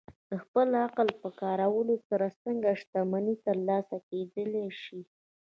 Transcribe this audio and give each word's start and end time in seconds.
د 0.29 0.31
خپل 0.43 0.67
عقل 0.83 1.07
په 1.21 1.29
کارولو 1.41 1.95
سره 2.07 2.27
څنګه 2.43 2.69
شتمني 2.81 3.35
ترلاسه 3.45 3.97
کېدای 4.09 4.67
شي؟ 4.81 5.01